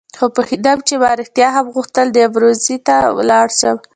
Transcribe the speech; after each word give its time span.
خو 0.17 0.25
پوهېده 0.35 0.73
چې 0.87 0.93
ما 1.01 1.11
رښتیا 1.19 1.47
هم 1.57 1.65
غوښتل 1.75 2.07
ابروزي 2.27 2.77
ته 2.87 2.95
ولاړ 3.17 3.47
شم. 3.59 3.77